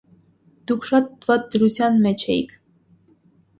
դուք 0.71 0.87
շատ 0.91 1.29
վատ 1.29 1.45
դրության 1.57 2.01
մեջ 2.09 2.27
էիք: 2.39 2.59